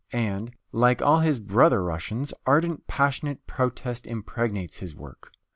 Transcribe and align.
And, 0.13 0.49
like 0.71 1.03
all 1.03 1.19
his 1.19 1.39
brother 1.39 1.83
Russians, 1.83 2.33
ardent, 2.47 2.87
passionate 2.87 3.45
protest 3.45 4.07
impregnates 4.07 4.79
his 4.79 4.95
work. 4.95 5.31